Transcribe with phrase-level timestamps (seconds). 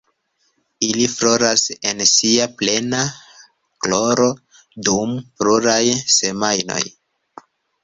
[0.85, 3.03] Ili floras en sia plena
[3.87, 4.33] gloro
[4.89, 5.79] dum pluraj
[6.19, 6.83] semajnoj.